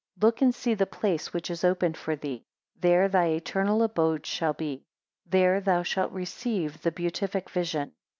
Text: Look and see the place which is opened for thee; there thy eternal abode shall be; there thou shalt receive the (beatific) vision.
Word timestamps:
Look 0.19 0.41
and 0.41 0.55
see 0.55 0.73
the 0.73 0.87
place 0.87 1.31
which 1.31 1.51
is 1.51 1.63
opened 1.63 1.95
for 1.95 2.15
thee; 2.15 2.43
there 2.75 3.07
thy 3.07 3.27
eternal 3.35 3.83
abode 3.83 4.25
shall 4.25 4.53
be; 4.53 4.83
there 5.27 5.61
thou 5.61 5.83
shalt 5.83 6.11
receive 6.11 6.81
the 6.81 6.91
(beatific) 6.91 7.51
vision. 7.51 7.91